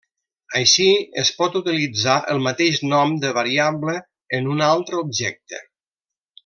Així 0.59 0.87
es 1.23 1.29
pot 1.41 1.57
utilitzar 1.59 2.15
el 2.35 2.41
mateix 2.47 2.81
nom 2.95 3.15
de 3.27 3.35
variable 3.41 3.97
en 4.39 4.51
un 4.55 4.69
altre 4.73 5.03
objecte. 5.07 5.65